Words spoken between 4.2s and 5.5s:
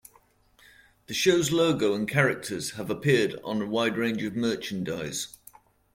of merchandise.